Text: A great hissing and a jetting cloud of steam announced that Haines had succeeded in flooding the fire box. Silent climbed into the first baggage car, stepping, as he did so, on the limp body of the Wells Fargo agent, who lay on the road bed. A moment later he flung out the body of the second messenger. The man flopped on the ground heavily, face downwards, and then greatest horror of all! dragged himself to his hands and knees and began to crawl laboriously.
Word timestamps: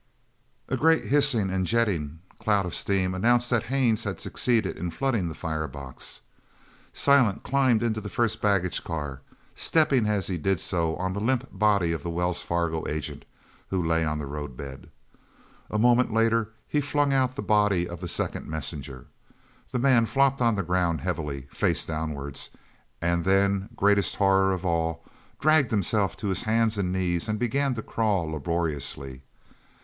A 0.67 0.75
great 0.75 1.05
hissing 1.05 1.51
and 1.51 1.63
a 1.63 1.63
jetting 1.69 2.21
cloud 2.39 2.65
of 2.65 2.73
steam 2.73 3.13
announced 3.13 3.51
that 3.51 3.61
Haines 3.65 4.03
had 4.03 4.19
succeeded 4.19 4.75
in 4.75 4.89
flooding 4.89 5.27
the 5.29 5.35
fire 5.35 5.67
box. 5.67 6.21
Silent 6.91 7.43
climbed 7.43 7.83
into 7.83 8.01
the 8.01 8.09
first 8.09 8.41
baggage 8.41 8.83
car, 8.83 9.21
stepping, 9.53 10.07
as 10.07 10.25
he 10.25 10.39
did 10.39 10.59
so, 10.59 10.95
on 10.95 11.13
the 11.13 11.19
limp 11.19 11.49
body 11.51 11.91
of 11.91 12.01
the 12.01 12.09
Wells 12.09 12.41
Fargo 12.41 12.87
agent, 12.87 13.25
who 13.69 13.85
lay 13.85 14.03
on 14.03 14.17
the 14.17 14.25
road 14.25 14.57
bed. 14.57 14.89
A 15.69 15.77
moment 15.77 16.11
later 16.11 16.49
he 16.67 16.81
flung 16.81 17.13
out 17.13 17.35
the 17.35 17.43
body 17.43 17.87
of 17.87 18.01
the 18.01 18.07
second 18.07 18.47
messenger. 18.47 19.05
The 19.71 19.77
man 19.77 20.07
flopped 20.07 20.41
on 20.41 20.55
the 20.55 20.63
ground 20.63 21.01
heavily, 21.01 21.43
face 21.51 21.85
downwards, 21.85 22.49
and 23.03 23.23
then 23.23 23.69
greatest 23.75 24.15
horror 24.15 24.51
of 24.51 24.65
all! 24.65 25.05
dragged 25.39 25.69
himself 25.69 26.17
to 26.17 26.29
his 26.29 26.41
hands 26.41 26.79
and 26.79 26.91
knees 26.91 27.29
and 27.29 27.37
began 27.37 27.75
to 27.75 27.83
crawl 27.83 28.31
laboriously. 28.31 29.21